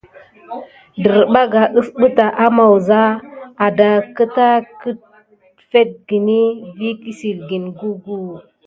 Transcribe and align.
Derɓaga 1.03 1.61
usɓeta 1.79 2.25
ama 2.45 2.63
wuza, 2.71 2.99
adahek 3.65 4.05
keta 4.17 4.47
kəfekgeni 4.81 6.39
vi 6.77 6.89
kəsilgen 7.01 7.65
gugu 7.77 8.15
ə. 8.29 8.39